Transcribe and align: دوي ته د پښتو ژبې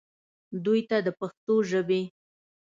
دوي 0.65 0.81
ته 0.89 0.97
د 1.05 1.07
پښتو 1.19 1.55
ژبې 1.69 2.01